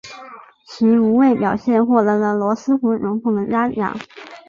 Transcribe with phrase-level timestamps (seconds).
[0.65, 3.95] 其无畏表现获得了罗斯福总统的嘉奖。